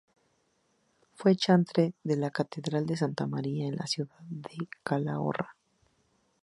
[1.13, 4.49] Fue chantre de la Catedral de Santa María en la ciudad de
[4.83, 5.55] Calahorra.